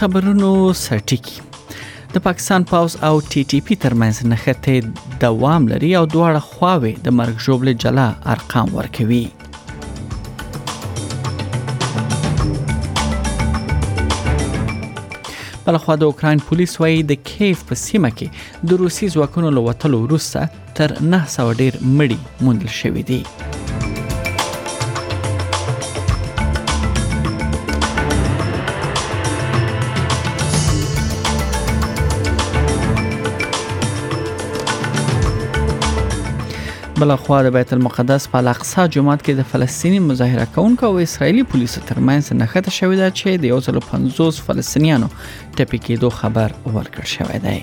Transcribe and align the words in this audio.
خبرونو 0.00 0.48
سرټیکی 0.84 1.38
د 2.14 2.22
پاکستان 2.26 2.62
پاوز 2.72 2.92
او 3.06 3.12
ټي 3.30 3.42
ټي 3.52 3.58
پی 3.68 3.74
ترمنځ 3.84 4.16
نښته 4.32 4.76
دوام 5.24 5.62
لري 5.72 5.90
او 6.00 6.02
دواړه 6.14 6.40
خواوې 6.50 6.92
د 7.04 7.06
مرګ 7.18 7.34
جوړل 7.46 7.70
جلا 7.82 8.08
ارقام 8.34 8.68
ورکوي 8.78 9.20
بلخوا 15.64 15.94
د 16.00 16.02
اوکرين 16.10 16.38
پولیس 16.52 16.72
وايي 16.84 17.02
د 17.12 17.22
کیف 17.32 17.66
په 17.72 17.84
سیمه 17.86 18.10
کې 18.18 18.68
د 18.70 18.84
روسي 18.84 19.06
ځواکونو 19.16 19.48
لوتلو 19.60 19.98
وروسته 20.04 20.66
تر 20.80 20.96
900 21.16 21.62
ډیر 21.62 21.80
مړي 21.96 22.18
موندل 22.48 22.72
شوی 22.82 23.02
دی 23.10 23.20
بلخوا 37.00 37.42
د 37.42 37.44
بیت 37.56 37.72
المقدس 37.72 38.26
په 38.30 38.38
الاقصا 38.38 38.84
جومات 38.94 39.22
کې 39.26 39.32
د 39.38 39.42
فلسطینی 39.50 39.98
مظاهره 40.06 40.46
کوونکو 40.54 40.84
او 40.86 40.96
اسرایلی 41.04 41.44
پولیسو 41.52 41.82
ترمنځ 41.90 42.24
نښته 42.38 42.70
شوې 42.78 42.96
ده 43.02 43.08
چې 43.20 43.30
د 43.44 43.46
150 43.82 44.46
فلسطینیانو 44.46 45.08
ټپي 45.10 45.78
کېدو 45.84 46.08
خبر 46.16 46.56
ورکړ 46.64 47.04
شوی 47.14 47.38
دی 47.46 47.62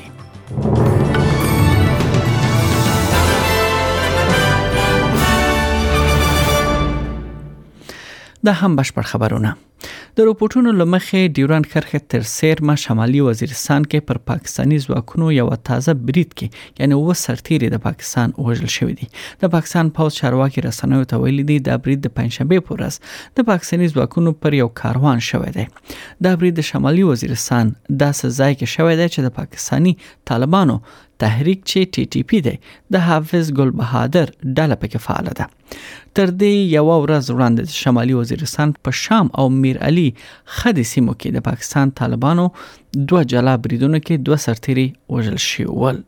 دا 8.45 8.53
هم 8.61 8.71
بشپړ 8.81 9.11
خبرونه 9.13 9.49
د 10.17 10.25
راپورټونو 10.27 10.71
لمخې 10.81 11.21
ډیوران 11.37 11.63
خرخه 11.71 11.99
تر 12.11 12.21
سیرمه 12.33 12.73
شمالي 12.83 13.21
وزیرستان 13.23 13.85
کې 13.85 14.03
پر 14.11 14.19
پاکستانی 14.29 14.75
ځواکونو 14.83 15.31
یو 15.37 15.47
تازه 15.69 15.95
برید 16.09 16.29
کې 16.33 16.77
یعنی 16.81 16.99
و 16.99 17.15
سرتیری 17.21 17.69
د 17.73 17.81
پاکستان 17.87 18.33
وژل 18.49 18.71
شوی 18.75 18.95
دی 19.01 19.07
د 19.41 19.51
پاکستان 19.55 19.89
پوز 19.97 20.19
چارواکي 20.19 20.63
رسنوي 20.67 21.09
ته 21.13 21.19
ویلي 21.23 21.45
دی 21.49 21.57
د 21.65 21.81
برید 21.87 22.03
د 22.05 22.13
پنځشنبه 22.19 22.67
پورس 22.69 22.99
د 23.41 23.47
پاکستانی 23.51 23.89
ځواکونو 23.95 24.33
پر 24.45 24.57
یو 24.59 24.69
کاروان 24.81 25.21
شوی 25.31 25.51
دی 25.59 25.65
د 26.27 26.39
برید 26.43 26.57
د 26.61 26.67
شمالي 26.69 27.03
وزیرستان 27.11 27.75
داسې 27.75 28.39
ځای 28.39 28.57
کې 28.57 28.75
شوی 28.77 28.97
دی 29.03 29.09
چې 29.09 29.27
د 29.27 29.35
پاکستانی 29.41 29.95
طالبانو 30.33 30.79
تحریک 31.23 31.59
چې 31.63 31.91
ټي 31.97 32.03
ټي 32.15 32.21
پی 32.31 32.39
دی 32.47 32.53
د 32.95 33.03
حافظ 33.09 33.51
ګل 33.59 33.69
بهادر 33.81 34.31
ډله 34.57 34.77
پکې 34.81 35.01
فعال 35.07 35.29
ده 35.41 35.45
تر 36.17 36.33
دې 36.41 36.53
یو 36.77 36.85
ورځ 37.03 37.29
وړاندې 37.35 37.63
شمالي 37.83 38.15
وزیرستان 38.17 38.73
په 38.87 38.99
شام 39.03 39.31
او 39.43 39.45
میر 39.61 39.79
علي 39.91 40.07
خدي 40.57 40.85
سیمو 40.95 41.15
کې 41.19 41.37
د 41.37 41.47
پاکستان 41.49 41.95
طالبانو 42.01 42.47
دوه 42.97 43.23
جلا 43.35 43.55
بریدونو 43.67 44.03
کې 44.05 44.29
دوه 44.29 44.37
سرتیري 44.47 44.87
وژل 45.15 45.39
شوول 45.49 46.03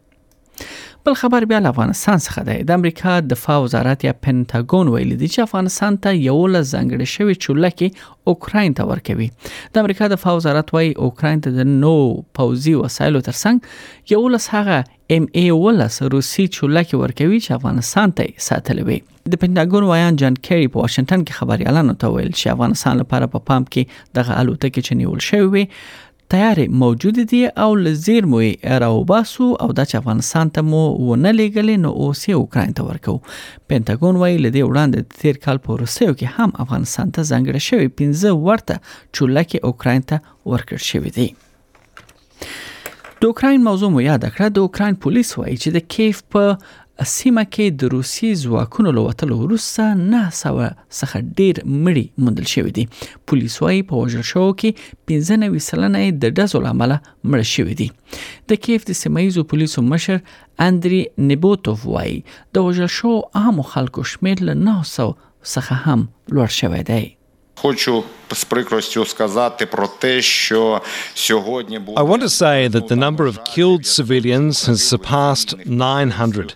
بل 1.05 1.13
خبر 1.13 1.45
بیا 1.45 1.59
له 1.59 1.69
افغانستان 1.69 2.17
څخه 2.25 2.41
دی 2.47 2.63
د 2.69 2.79
امریکا 2.81 3.13
دفاع 3.33 3.57
وزارت 3.65 4.03
یا 4.07 4.13
پینټاګون 4.25 4.91
ویلي 4.93 5.15
دی 5.21 5.27
چې 5.27 5.39
افغانستان 5.49 5.97
ته 6.05 6.15
یو 6.27 6.39
ل 6.55 6.63
زنګړې 6.71 7.13
شوی 7.15 7.35
چولکه 7.43 8.33
اوکراین 8.33 8.73
ته 8.79 8.87
ورکوي 8.91 9.27
د 9.45 9.85
امریکا 9.85 10.09
دفاع 10.15 10.33
وزارت 10.39 10.73
وایي 10.77 10.91
اوکراین 11.07 11.43
ته 11.45 11.57
د 11.59 11.69
نو 11.73 11.93
پوزي 12.39 12.73
وسایلو 12.81 13.21
ترڅنګ 13.29 14.13
یو 14.15 14.21
لس 14.37 14.47
هغه 14.55 14.79
ام 15.15 15.27
ای 15.41 15.45
ولس 15.65 15.99
روسي 16.15 16.47
چولکه 16.57 17.03
ورکوي 17.03 17.39
چې 17.43 17.59
افغانستان 17.59 18.15
ته 18.19 18.43
ساتل 18.47 18.81
وي 18.89 18.99
د 19.35 19.41
پینټاګون 19.45 19.91
وایان 19.91 20.19
جان 20.23 20.41
کری 20.49 20.67
په 20.73 20.83
واشنگټن 20.83 21.23
کې 21.23 21.37
خبري 21.41 21.69
اعلان 21.69 21.93
وتویل 21.93 22.29
چې 22.39 22.53
افغانستان 22.57 22.99
لپاره 23.03 23.23
په 23.23 23.31
پا 23.37 23.47
پام 23.51 23.69
کې 23.69 24.13
دغه 24.21 24.41
الوتکه 24.43 24.85
چنیول 24.89 25.23
شوی 25.29 25.65
تیارې 26.33 26.65
موجود 26.79 27.19
دي 27.31 27.37
او 27.65 27.73
لزیرمو 27.83 28.39
یې 28.41 28.79
راوباسو 28.83 29.47
او 29.65 29.69
د 29.75 29.77
افغانستان 29.99 30.47
ته 30.57 30.61
مو 30.71 30.81
ونه 30.85 31.31
لګلې 31.35 31.75
نو 31.83 31.91
اوس 32.05 32.21
یې 32.29 32.35
اوکرين 32.39 32.71
ته 32.79 32.87
ورکو 32.89 33.13
پینټاګون 33.27 34.19
وایي 34.23 34.41
لدی 34.45 34.61
وړاندې 34.65 34.97
د 34.97 34.99
تیر 35.21 35.35
کال 35.45 35.57
په 35.67 35.71
روسیو 35.83 36.11
کې 36.11 36.33
هم 36.39 36.51
افغانستان 36.65 37.07
ته 37.17 37.27
ځنګړې 37.29 37.61
شوی 37.67 37.87
15 38.01 38.41
ورته 38.49 38.75
چولکه 38.81 39.63
اوکرين 39.69 40.03
ته 40.09 40.15
ورکړ 40.53 40.79
شوې 40.87 41.11
دي 41.19 41.29
د 43.21 43.23
اوکرين 43.31 43.59
موضوع 43.69 43.89
مو 43.95 44.01
یاد 44.07 44.23
کړه 44.31 44.47
د 44.57 44.59
اوکرين 44.67 44.93
پولیس 45.07 45.29
وایي 45.39 45.57
چې 45.63 45.69
د 45.77 45.79
کیف 45.97 46.17
په 46.37 46.45
سیمه 47.05 47.43
کې 47.51 47.69
د 47.81 47.89
روسي 47.93 48.29
ځواکونو 48.43 48.91
لوتلو 48.97 49.35
وروسته 49.41 49.83
نه 50.13 50.21
سوه 50.41 50.67
څخه 50.99 51.21
ډیر 51.41 51.55
مړي 51.85 52.05
موندل 52.25 52.45
شوی 52.53 52.71
دي 52.77 52.85
پولیس 53.31 53.57
وايي 53.63 53.83
په 53.91 54.01
وژل 54.03 54.23
شو 54.31 54.45
کې 54.61 55.11
15 55.11 55.65
سلنه 55.67 56.01
د 56.23 56.33
دزو 56.41 56.63
لامل 56.65 56.95
مړ 57.01 57.49
شوی 57.53 57.77
دي 57.81 57.87
د 58.53 58.61
کیف 58.67 58.87
د 58.89 58.99
سیمایزو 59.03 59.43
پولیسو 59.53 59.85
مشر 59.93 60.19
اندري 60.69 61.03
نیبوتوف 61.33 61.85
وايي 61.97 62.17
د 62.57 62.67
وژل 62.69 62.89
شو 62.97 63.13
عام 63.43 63.61
خلکو 63.75 64.07
شمیر 64.15 64.43
له 64.49 64.57
900 64.71 64.89
څخه 64.97 65.85
هم 65.87 66.07
لوړ 66.37 66.49
شوی 66.61 66.81
دی 66.91 67.03
Хочу 67.61 68.03
з 68.31 68.43
прикростю 68.43 69.05
сказати 69.05 69.65
про 69.65 69.87
те, 69.87 70.21
що 70.21 70.81
сьогодні 71.13 71.79
I 71.79 71.95
want 72.03 72.21
to 72.23 72.27
say 72.45 72.69
that 72.69 72.87
the 72.87 72.95
number 73.05 73.25
of 73.31 73.39
killed 73.57 73.85
civilians 73.97 74.55
has 74.69 74.81
surpassed 74.97 75.55
900. 75.65 76.55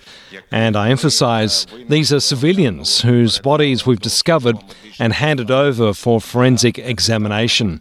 And 0.52 0.76
I 0.76 0.92
emphasize 0.96 1.54
these 1.96 2.12
are 2.16 2.36
civilians 2.36 3.02
whose 3.10 3.40
bodies 3.52 3.86
we've 3.88 4.06
discovered 4.12 4.58
and 5.00 5.14
handed 5.14 5.50
over 5.66 5.88
for 6.04 6.20
forensic 6.22 6.78
examination. 6.94 7.80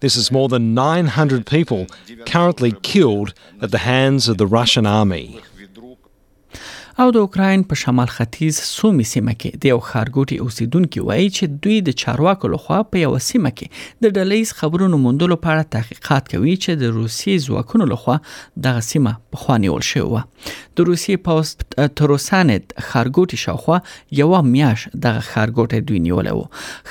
This 0.00 0.16
is 0.20 0.32
more 0.38 0.48
than 0.54 0.74
900 0.74 1.46
people 1.46 1.86
currently 2.32 2.72
killed 2.82 3.28
at 3.64 3.70
the 3.70 3.82
hands 3.94 4.28
of 4.28 4.36
the 4.38 4.50
Russian 4.60 4.86
army. 5.02 5.26
او 7.04 7.10
د 7.14 7.18
اوکراین 7.26 7.62
په 7.70 7.76
شمال 7.78 8.10
ختیځ 8.16 8.58
سومي 8.66 9.04
سیمه 9.08 9.32
کې 9.40 9.62
د 9.64 9.70
یو 9.70 9.78
خارګوټي 9.86 10.36
اوسیدونکو 10.44 11.00
وایي 11.08 11.24
چې 11.36 11.56
دوی 11.64 11.74
د 11.88 11.96
چارواکو 12.02 12.50
لخوا 12.52 12.78
په 12.92 13.02
یو 13.02 13.10
سیمه 13.26 13.50
کې 13.58 13.82
د 14.04 14.14
ډلېز 14.18 14.52
خبرونو 14.60 15.00
موندلو 15.02 15.36
په 15.42 15.50
اړه 15.56 15.74
تحقیقات 15.74 16.30
کوي 16.34 16.54
چې 16.54 16.80
د 16.84 16.94
روسي 17.00 17.34
ځواکونو 17.46 17.88
لخوا 17.90 18.14
دغه 18.68 18.84
سیمه 18.86 19.12
په 19.34 19.40
خوانیول 19.42 19.84
شوې 19.88 20.14
و 20.14 20.62
د 20.80 20.88
روسي 20.90 21.18
پوسټ 21.28 21.92
تروسانت 22.02 22.72
خارګوټي 22.86 23.42
شاوخوا 23.44 23.78
یو 24.22 24.30
میاش 24.54 24.86
دغه 24.94 25.26
خارګوټي 25.28 25.86
دوی 25.92 26.02
نیول 26.06 26.32
و 26.32 26.42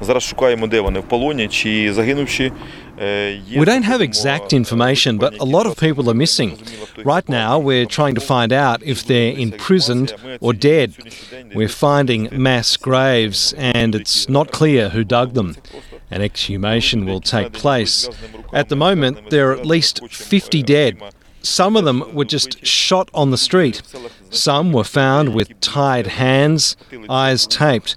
We 0.02 0.08
don't 0.08 0.24
have 3.84 4.00
exact 4.00 4.52
information, 4.52 5.18
but 5.18 5.38
a 5.40 5.44
lot 5.44 5.66
of 5.66 5.76
people 5.76 6.10
are 6.10 6.14
missing. 6.26 6.58
Right 7.04 7.28
now, 7.28 7.58
we're 7.60 7.86
trying 7.86 8.16
to 8.16 8.20
find 8.20 8.52
out 8.52 8.82
if 8.82 9.06
they're 9.06 9.32
imprisoned 9.32 10.12
or 10.40 10.52
dead. 10.54 10.94
We're 11.54 11.68
finding 11.86 12.28
mass 12.32 12.76
graves, 12.76 13.52
and 13.56 13.94
it's 13.94 14.28
not 14.28 14.50
clear 14.50 14.88
who 14.88 15.04
dug 15.04 15.34
them. 15.34 15.54
An 16.10 16.20
exhumation 16.20 17.06
will 17.06 17.20
take 17.20 17.52
place. 17.52 18.08
At 18.52 18.70
the 18.70 18.76
moment, 18.76 19.30
there 19.30 19.50
are 19.50 19.56
at 19.56 19.64
least 19.66 20.00
50 20.10 20.64
dead. 20.64 20.96
Some 21.42 21.76
of 21.76 21.84
them 21.84 22.12
were 22.12 22.24
just 22.24 22.66
shot 22.66 23.08
on 23.14 23.30
the 23.30 23.38
street. 23.38 23.82
Some 24.30 24.72
were 24.72 24.82
found 25.00 25.32
with 25.32 25.60
tied 25.60 26.08
hands, 26.08 26.76
eyes 27.08 27.46
taped. 27.46 27.94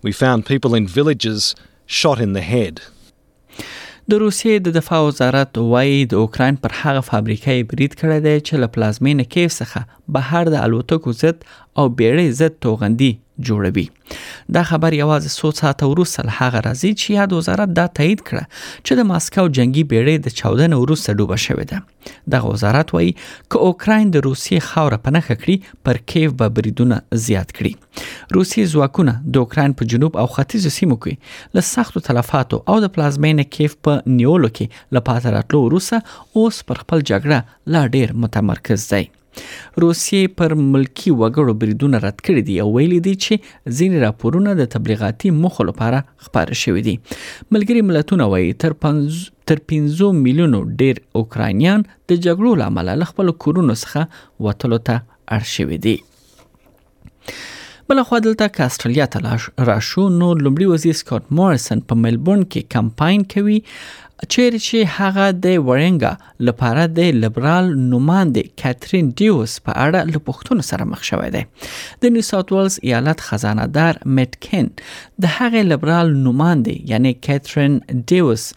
We 0.00 0.12
found 0.12 0.46
people 0.46 0.74
in 0.74 0.86
villages 0.86 1.56
shot 1.86 2.18
in 2.26 2.32
the 2.38 2.46
head. 2.56 2.74
د 4.10 4.14
روسیې 4.24 4.54
د 4.66 4.68
دفاع 4.78 5.00
وزارت 5.06 5.58
وایي 5.72 5.96
د 6.12 6.20
اوکرين 6.24 6.56
پر 6.62 6.72
هغه 6.82 7.00
فابریکې 7.08 7.56
برید 7.72 7.92
کړی 8.02 8.18
دی 8.26 8.36
چې 8.46 8.54
له 8.62 8.68
پلازمینه 8.76 9.24
کیف 9.34 9.50
څخه 9.60 9.80
بهر 10.16 10.44
د 10.54 10.60
الوتکو 10.68 11.10
ضد 11.22 11.38
او 11.78 11.88
بیړۍ 11.98 12.30
ضد 12.40 12.54
توغندي 12.66 13.08
جوړوي 13.48 13.82
دا 14.56 14.62
خبر 14.68 14.94
یوازې 14.96 15.34
څو 15.40 15.50
ساعته 15.58 15.88
وروسته 15.90 16.22
له 16.28 16.32
هغه 16.36 16.62
راځي 16.66 16.90
چې 17.00 17.18
یاد 17.18 17.34
وزارت 17.36 17.74
دا 17.78 17.84
تایید 17.98 18.22
کړه 18.28 18.44
چې 18.86 18.92
د 19.00 19.06
ماسکو 19.10 19.44
جنگي 19.58 19.84
بیړۍ 19.92 20.16
د 20.24 20.34
14 20.40 20.80
وروسته 20.84 21.14
ډوبه 21.20 21.38
شوې 21.42 21.66
ده 21.72 22.32
د 22.34 22.46
وزارت 22.48 22.94
وایي 22.96 23.12
چې 23.16 23.66
اوکراین 23.68 24.10
د 24.16 24.24
روسیې 24.28 24.66
خاور 24.70 24.96
په 25.04 25.14
نخښه 25.16 25.42
کړی 25.42 25.76
پر 25.88 26.00
کیف 26.14 26.34
به 26.42 26.50
بریدونه 26.56 26.98
زیات 27.26 27.54
کړي 27.60 28.32
روسي 28.38 28.64
ځواکونه 28.74 29.14
د 29.36 29.44
اوکراین 29.44 29.76
په 29.82 29.90
جنوب 29.94 30.18
او 30.22 30.26
ختیځ 30.34 30.76
سیمو 30.78 30.98
کې 31.04 31.60
له 31.60 31.68
سختو 31.70 32.02
تلفاتو 32.10 32.62
او 32.74 32.78
د 32.86 32.94
پلازمینه 32.98 33.46
کیف 33.58 33.78
په 33.90 34.02
نیولو 34.18 34.50
کې 34.58 34.98
لپاره 34.98 35.36
راتلو 35.38 35.62
وروسته 35.68 36.42
اوس 36.42 36.60
پر 36.72 36.82
خپل 36.84 37.06
جګړه 37.06 37.78
لا 37.78 37.86
ډیر 37.98 38.16
متمرکز 38.26 38.88
دی 38.94 39.04
روسیې 39.82 40.26
پر 40.38 40.54
ملکی 40.60 41.10
وګړو 41.20 41.54
بریدونه 41.62 42.00
رد 42.04 42.18
کړي 42.28 42.42
دي 42.48 42.56
او 42.64 42.68
ویلي 42.76 43.00
دي 43.08 43.14
چې 43.24 43.74
ځینې 43.78 44.02
راپورونه 44.04 44.54
د 44.60 44.70
تبلیغاتي 44.76 45.32
مخو 45.42 45.66
لپاره 45.70 46.02
خبره 46.26 46.60
شوې 46.62 46.84
دي 46.88 46.96
ملګری 47.56 47.84
ملتونه 47.90 48.28
وایي 48.32 48.52
تر 48.64 48.76
5 48.86 49.20
تر 49.52 49.62
5 49.74 50.10
میلیونو 50.26 50.62
ډیر 50.82 51.02
اوکرانیان 51.22 51.86
د 51.90 52.18
جګړو 52.26 52.56
لامل 52.64 52.90
له 53.04 53.12
خپل 53.12 53.34
کورونو 53.46 53.78
څخه 53.84 54.48
وتلو 54.48 54.80
ته 54.90 55.06
اړ 55.38 55.54
شوي 55.56 55.80
دي 55.88 55.96
بل 57.90 58.00
خو 58.08 58.18
دلته 58.24 58.48
کاسترالیا 58.56 59.04
ته 59.12 59.38
راشو 59.66 60.02
نو 60.16 60.26
لومړي 60.30 60.66
وزیر 60.72 60.96
سکاٹ 61.02 61.30
مورسن 61.38 61.80
په 61.92 62.00
ملبورن 62.06 62.42
کې 62.42 62.74
کمپاین 62.74 63.22
کوي 63.34 63.56
چیرې 64.26 64.60
چې 64.62 64.88
هغه 64.94 65.26
د 65.44 65.60
ورنګا 65.66 66.10
لپاره 66.46 66.86
د 66.96 67.14
لیبرال 67.24 67.68
نوماندې 67.74 68.62
کاترین 68.62 69.10
ډیوس 69.20 69.54
په 69.68 69.76
اړه 69.76 70.14
له 70.14 70.22
پښتون 70.30 70.64
سره 70.70 70.86
مخ 70.92 71.04
شوې 71.08 71.28
ده 71.36 72.04
د 72.04 72.14
نیو 72.14 72.26
ساوث 72.30 72.52
ویلز 72.56 72.78
ایالت 72.82 73.22
خزانه 73.28 73.66
دار 73.76 74.00
مټکن 74.20 74.70
د 75.26 75.34
هغه 75.36 75.62
لیبرال 75.68 76.12
نوماندې 76.26 76.90
یعنی 76.94 77.14
کاترین 77.28 77.78
ډیوس 78.14 78.48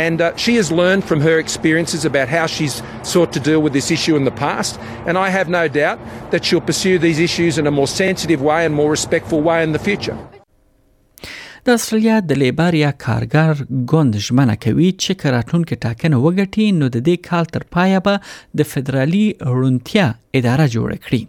And 0.06 0.18
uh, 0.26 0.30
she 0.46 0.54
has 0.60 0.68
learned 0.82 1.04
from 1.12 1.20
her 1.28 1.36
experiences 1.46 2.02
about 2.10 2.28
how 2.36 2.44
she's 2.58 2.76
sought 3.16 3.32
to 3.40 3.44
deal 3.50 3.62
with 3.66 3.74
this 3.80 3.90
issue 3.98 4.16
in 4.22 4.32
the 4.32 4.36
past. 4.44 4.80
And 5.08 5.18
I 5.26 5.28
have 5.40 5.56
no 5.60 5.64
doubt 5.82 6.00
that 6.38 6.42
she'll 6.50 6.68
pursue 6.72 6.96
these 7.10 7.24
issues 7.30 7.62
in 7.64 7.72
a 7.76 7.78
more 7.82 7.90
sensitive 7.98 8.46
way 8.54 8.60
and 8.70 8.80
more 8.86 8.90
respectful 8.98 9.48
way 9.54 9.58
in 9.70 9.78
the 9.78 9.84
future. 9.92 10.18
د 11.68 11.74
استرالیا 11.78 12.18
د 12.30 12.38
لیبر 12.42 12.76
یا 12.86 12.90
کارګر 13.06 13.54
ګوند 13.92 14.14
ژمنه 14.26 14.54
کوي 14.66 14.86
چې 15.02 15.20
کراتون 15.24 15.62
کې 15.68 15.82
ټاکنه 15.86 16.20
وګټي 16.26 16.68
نو 16.80 16.88
د 16.96 17.02
دې 17.08 17.16
کال 17.30 17.46
تر 17.56 17.66
پایه 17.76 18.00
به 18.06 18.14
د 18.62 18.68
فدرالي 18.74 19.26
رونتیا 19.58 20.08
اداره 20.38 20.66
جوړ 20.76 20.90
کړي 21.06 21.22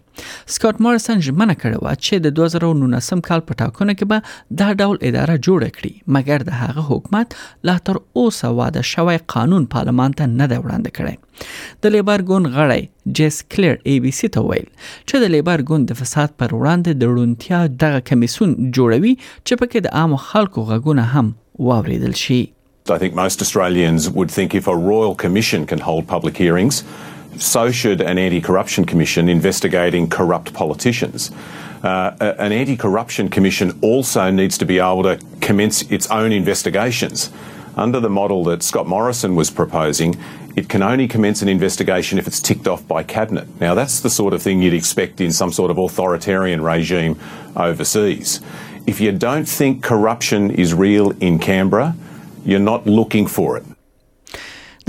سکاټ 0.53 0.75
مارسن 0.85 1.17
ژمنه 1.27 1.55
کړې 1.61 1.79
و 1.85 2.01
چې 2.01 2.23
د 2.25 2.35
2019 2.39 3.23
کال 3.29 3.43
په 3.49 3.57
ټاکنو 3.61 3.95
کې 3.99 4.11
به 4.11 4.57
دا 4.61 4.67
ډول 4.81 4.99
اداره 5.09 5.35
جوړ 5.37 5.71
کړي 5.79 5.93
مګر 6.17 6.45
د 6.49 6.57
هغه 6.61 6.83
حکومت 6.89 7.35
لا 7.71 7.75
تر 7.89 7.99
اوسه 8.03 8.51
واده 8.59 8.83
شوی 8.91 9.21
قانون 9.35 9.67
پارلمان 9.75 10.17
ته 10.21 10.29
نه 10.35 10.47
دی 10.53 10.59
وړاندې 10.61 10.97
کړی 10.99 11.85
د 11.85 11.95
لیبر 11.97 12.25
ګوند 12.31 12.53
غړی 12.59 13.15
جیس 13.21 13.41
کلیر 13.55 13.77
ای 13.91 13.97
بي 14.05 14.13
سي 14.21 14.31
ته 14.37 14.45
ویل 14.49 14.65
چې 14.67 15.25
د 15.25 15.33
لیبر 15.37 15.65
ګوند 15.71 15.91
د 15.93 16.01
فساد 16.03 16.37
پر 16.43 16.55
وړاندې 16.59 17.03
د 17.03 17.13
ړوندتیا 17.15 17.61
دغه 17.85 18.05
کمیسون 18.13 18.55
جوړوي 18.63 19.13
چې 19.25 19.61
پکې 19.61 19.87
د 19.87 19.99
عامو 20.03 20.23
خلکو 20.29 20.67
غږونه 20.71 21.11
هم 21.17 21.33
واوریدل 21.71 22.17
شي 22.25 22.41
I 22.93 22.95
think 23.01 23.15
most 23.17 23.41
Australians 23.45 24.05
would 24.13 24.29
think 24.35 24.53
if 24.59 24.67
a 24.71 24.73
royal 24.83 25.11
commission 25.23 25.65
can 25.71 25.81
hold 25.87 26.05
public 26.13 26.39
hearings, 26.43 26.77
so 27.41 27.71
should 27.71 28.01
an 28.01 28.17
anti 28.17 28.41
corruption 28.41 28.85
commission 28.85 29.29
investigating 29.29 30.09
corrupt 30.09 30.53
politicians. 30.53 31.31
Uh, 31.83 32.35
an 32.37 32.51
anti 32.51 32.75
corruption 32.75 33.29
commission 33.29 33.77
also 33.81 34.29
needs 34.29 34.57
to 34.57 34.65
be 34.65 34.79
able 34.79 35.03
to 35.03 35.19
commence 35.41 35.81
its 35.83 36.09
own 36.11 36.31
investigations. 36.31 37.31
Under 37.75 37.99
the 38.01 38.09
model 38.09 38.43
that 38.45 38.61
Scott 38.61 38.87
Morrison 38.87 39.35
was 39.35 39.49
proposing, 39.49 40.17
it 40.55 40.67
can 40.67 40.83
only 40.83 41.07
commence 41.07 41.41
an 41.41 41.47
investigation 41.47 42.17
if 42.17 42.27
it's 42.27 42.41
ticked 42.41 42.67
off 42.67 42.85
by 42.85 43.03
cabinet. 43.03 43.47
Now, 43.61 43.73
that's 43.73 44.01
the 44.01 44.09
sort 44.09 44.33
of 44.33 44.41
thing 44.41 44.61
you'd 44.61 44.73
expect 44.73 45.21
in 45.21 45.31
some 45.31 45.53
sort 45.53 45.71
of 45.71 45.77
authoritarian 45.77 46.61
regime 46.61 47.17
overseas. 47.55 48.41
If 48.85 48.99
you 48.99 49.11
don't 49.13 49.47
think 49.47 49.81
corruption 49.83 50.51
is 50.51 50.73
real 50.73 51.11
in 51.23 51.39
Canberra, 51.39 51.95
you're 52.43 52.59
not 52.59 52.85
looking 52.85 53.27
for 53.27 53.55
it. 53.57 53.63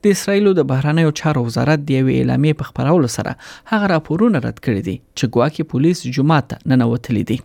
د 0.05 0.06
اسرایلو 0.11 0.52
د 0.58 0.64
بهرنیو 0.69 1.11
چارو 1.19 1.43
وزارت 1.49 1.82
دی 1.88 1.99
ویلامې 1.99 2.58
په 2.62 2.70
خبرولو 2.70 3.11
سره 3.17 3.34
هغه 3.73 3.90
راپور 3.93 4.22
خبرونه 4.23 4.39
رد 4.49 4.59
کړي 4.67 4.83
دي 4.89 4.95
چې 5.19 5.25
ګواکې 5.35 5.65
پولیس 5.71 6.01
جمعه 6.17 6.59
ننوتلې 6.73 7.23
دي 7.31 7.37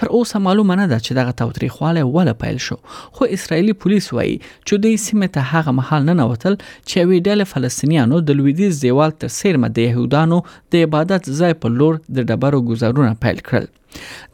تر 0.00 0.06
اوسه 0.16 0.40
معلومه 0.46 0.76
نه 0.80 0.86
ده 0.92 0.98
چې 1.06 1.18
دغه 1.18 1.32
توتریخواله 1.40 2.02
ولا 2.16 2.34
پیل 2.40 2.58
شو 2.66 2.76
خو 3.18 3.28
اسرایلی 3.36 3.74
پولیس 3.84 4.08
وایي 4.16 4.34
چې 4.46 4.82
دوی 4.86 4.96
سیمه 5.04 5.28
ته 5.36 5.46
هغه 5.52 5.76
محل 5.80 6.10
ننوتل 6.10 6.58
چې 6.64 7.10
وی 7.10 7.20
ډله 7.28 7.50
فلسطینیانو 7.52 8.20
د 8.30 8.38
لویدیز 8.40 8.82
دیوال 8.86 9.14
تر 9.22 9.32
سیرمه 9.38 9.72
د 9.78 9.86
يهودانو 9.90 10.42
د 10.74 10.84
عبادت 10.88 11.30
ځای 11.42 11.60
په 11.64 11.76
لور 11.80 12.02
د 12.18 12.28
ډبرو 12.32 12.62
گزارونه 12.72 13.14
پیل 13.26 13.42
کړل 13.50 13.74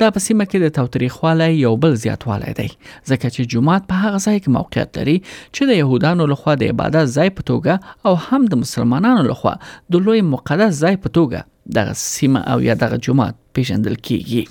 دا 0.00 0.06
په 0.14 0.18
سیمه 0.26 0.44
کې 0.50 0.58
د 0.62 0.74
تاوتریخوالي 0.78 1.48
یو 1.64 1.72
بل 1.84 1.94
زیاتوالی 2.04 2.52
دی 2.60 2.66
ځکه 2.70 3.26
چې 3.34 3.50
جمعات 3.54 3.86
په 3.92 3.98
هغه 4.04 4.18
ځای 4.26 4.36
کې 4.42 4.54
موقعیت 4.58 4.98
لري 4.98 5.16
چې 5.24 5.70
د 5.70 5.80
يهودانو 5.82 6.28
لخوا 6.32 6.54
د 6.62 6.72
عبادت 6.74 7.12
ځای 7.16 7.34
په 7.38 7.48
توګه 7.50 8.10
او 8.10 8.14
هم 8.26 8.48
د 8.54 8.62
مسلمانانو 8.62 9.22
لخوا 9.30 9.54
د 9.96 10.04
لوی 10.08 10.24
مقدس 10.34 10.74
ځای 10.84 10.96
په 11.04 11.14
توګه 11.18 11.76
دغه 11.80 11.94
سیمه 12.04 12.44
او 12.54 12.58
یا 12.68 12.78
دغه 12.84 13.00
جمعات 13.08 13.40
پیژندل 13.58 13.96
کیږي 14.08 14.44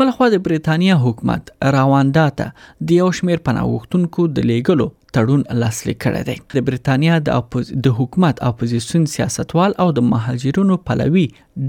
بلخوا 0.00 0.26
د 0.34 0.40
بریتانیا 0.46 0.94
حکومت 1.06 1.50
رواندا 1.78 2.28
ته 2.38 2.68
د 2.86 2.98
یو 3.00 3.08
شمیر 3.20 3.46
پناهغښتونکو 3.48 4.30
د 4.38 4.50
لیګلو 4.52 4.88
تړون 5.14 5.42
لاسلیک 5.62 5.98
کړی 6.04 6.22
دی 6.28 6.34
د 6.58 6.62
برېټانیا 6.68 7.18
د 7.26 7.40
اپوز 7.42 7.68
د 7.86 7.92
حکومت 7.98 8.40
اپوزیسیون 8.46 9.04
سیاستوال 9.12 9.74
او 9.82 9.84
د 9.98 10.06
مهاجرونو 10.12 10.78
پلوي 10.88 11.24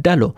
ډلو 0.07 0.29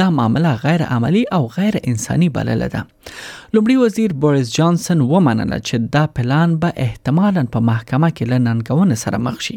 دا 0.00 0.06
معاملہ 0.16 0.54
غیر 0.62 0.82
عملی 0.96 1.22
او 1.38 1.40
غیر 1.56 1.78
انساني 1.82 2.28
بلله 2.38 2.68
ده 2.72 2.82
لومړي 2.86 3.76
وزیر 3.82 4.14
بوریس 4.24 4.50
جانسن 4.56 5.04
ومنله 5.12 5.60
چې 5.60 5.92
دا 5.98 6.02
پلان 6.18 6.56
به 6.64 6.86
احتمالاً 6.86 7.46
په 7.56 7.66
محکمه 7.68 8.10
کې 8.16 8.32
لننګون 8.32 8.98
سره 9.04 9.22
مخ 9.28 9.40
شي 9.48 9.56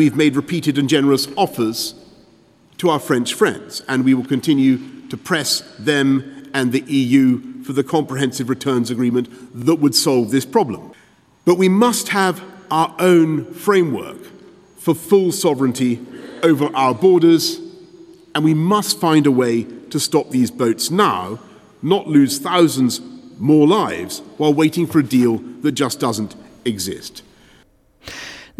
We've 0.00 0.18
made 0.24 0.36
repeated 0.42 0.76
and 0.80 0.90
generous 0.96 1.22
offers 1.46 1.80
to 2.80 2.88
our 2.88 2.98
French 2.98 3.34
friends, 3.34 3.82
and 3.88 4.06
we 4.06 4.14
will 4.14 4.24
continue 4.24 4.78
to 5.10 5.16
press 5.18 5.60
them 5.78 6.50
and 6.54 6.72
the 6.72 6.80
EU 6.90 7.62
for 7.62 7.74
the 7.74 7.84
comprehensive 7.84 8.48
returns 8.48 8.90
agreement 8.90 9.28
that 9.66 9.74
would 9.76 9.94
solve 9.94 10.30
this 10.30 10.46
problem. 10.46 10.90
But 11.44 11.56
we 11.56 11.68
must 11.68 12.08
have 12.08 12.42
our 12.70 12.94
own 12.98 13.44
framework 13.44 14.16
for 14.78 14.94
full 14.94 15.30
sovereignty 15.30 16.00
over 16.42 16.74
our 16.74 16.94
borders, 16.94 17.60
and 18.34 18.42
we 18.44 18.54
must 18.54 18.98
find 18.98 19.26
a 19.26 19.30
way 19.32 19.64
to 19.90 20.00
stop 20.00 20.30
these 20.30 20.50
boats 20.50 20.90
now, 20.90 21.38
not 21.82 22.06
lose 22.08 22.38
thousands 22.38 23.02
more 23.38 23.66
lives 23.68 24.20
while 24.38 24.54
waiting 24.54 24.86
for 24.86 25.00
a 25.00 25.04
deal 25.04 25.36
that 25.60 25.72
just 25.72 26.00
doesn't 26.00 26.34
exist. 26.64 27.20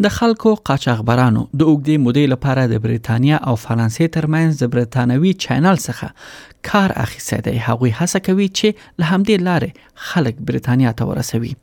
د 0.03 0.09
خلکو 0.13 0.51
قاچاغبرانو 0.67 1.41
د 1.61 1.67
اوګدې 1.71 1.95
مودې 2.03 2.23
لپاره 2.33 2.61
د 2.69 2.77
بریتانیا 2.85 3.37
او 3.49 3.53
فرانسې 3.63 4.13
ترمنځ 4.15 4.61
د 4.63 4.69
بریتانوي 4.75 5.33
چینل 5.45 5.77
څخه 5.83 6.63
کار 6.69 6.93
اخیسته 7.03 7.39
دی 7.47 7.53
هغوی 7.65 7.91
هڅه 7.99 8.21
کوي 8.27 8.47
چې 8.61 9.03
له 9.03 9.09
همدې 9.11 9.37
لارې 9.49 9.91
خلک 10.07 10.39
بریتانیا 10.47 10.93
ته 11.01 11.09
ورسوي 11.11 11.53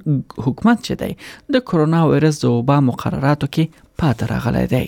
حکومت 0.50 0.77
چې 0.86 0.94
دی 1.05 1.12
د 1.58 1.65
کرونا 1.72 2.00
وایرس 2.12 2.36
د 2.44 2.60
وبا 2.60 2.77
مقرراتو 2.91 3.48
کې 3.58 3.63
پاتره 4.03 4.38
غلې 4.46 4.65
دی 4.77 4.86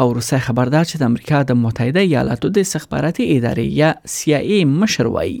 او 0.00 0.12
روسي 0.14 0.38
خبردار 0.46 0.84
چې 0.88 1.00
د 1.00 1.10
امریکا 1.10 1.38
د 1.50 1.56
متحده 1.64 2.00
ایالاتو 2.08 2.48
د 2.56 2.64
استخباراتي 2.68 3.26
ادارې 3.34 3.78
یا 3.80 3.90
سی 4.14 4.34
آی 4.38 4.48
ای 4.54 4.64
مشر 4.70 5.10
وایي 5.16 5.36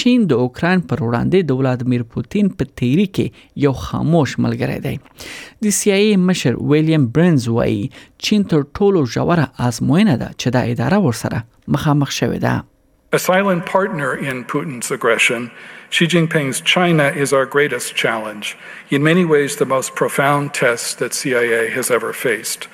چین 0.00 0.24
د 0.32 0.40
اوکران 0.46 0.82
پر 0.92 1.02
وړاندې 1.04 1.50
د 1.50 1.60
ولادمیر 1.60 2.02
پوتین 2.16 2.48
په 2.62 2.70
تیری 2.82 3.06
کې 3.18 3.46
یو 3.66 3.72
خاموش 3.84 4.34
ملګری 4.46 4.82
دی 4.88 5.28
د 5.68 5.76
سی 5.78 5.92
آی 5.98 6.02
ای 6.08 6.16
مشر 6.24 6.58
ویلیام 6.74 7.06
برنز 7.18 7.48
وایي 7.60 7.86
چین 8.28 8.48
تر 8.54 8.66
ټولو 8.80 9.04
ژوره 9.14 9.48
آزموینه 9.70 10.16
ده 10.24 10.30
چې 10.34 10.58
د 10.58 10.68
اداره 10.74 11.02
ورسره 11.06 11.42
مخامخ 11.78 12.18
شوې 12.20 12.44
ده 12.48 12.68
A 13.16 13.18
silent 13.22 13.64
partner 13.70 14.06
in 14.32 14.38
Putin's 14.50 14.86
aggression, 14.96 15.42
Xi 15.96 16.06
Jinping's 16.12 16.60
China 16.74 17.08
is 17.24 17.34
our 17.38 17.48
greatest 17.54 17.90
challenge, 18.02 18.52
in 18.98 19.04
many 19.10 19.24
ways 19.32 19.56
the 19.62 19.66
most 19.72 19.92
profound 19.98 20.52
test 20.58 20.98
that 21.02 21.18
CIA 21.18 21.60
has 21.74 21.90
ever 21.98 22.14
faced. 22.20 22.66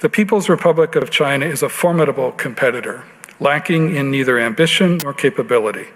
The 0.00 0.08
People's 0.08 0.48
Republic 0.48 0.96
of 0.96 1.10
China 1.10 1.44
is 1.44 1.62
a 1.62 1.68
formidable 1.68 2.32
competitor, 2.32 3.04
lacking 3.38 3.94
in 3.94 4.10
neither 4.10 4.38
ambition 4.38 4.96
nor 5.04 5.12
capability. 5.12 5.88